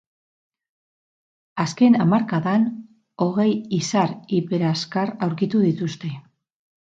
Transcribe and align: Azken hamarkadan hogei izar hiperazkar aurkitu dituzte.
Azken 1.63 1.97
hamarkadan 2.05 2.65
hogei 3.25 3.51
izar 3.79 4.15
hiperazkar 4.37 5.15
aurkitu 5.27 5.61
dituzte. 5.69 6.11